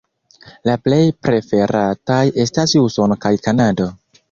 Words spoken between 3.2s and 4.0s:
kaj Kanado.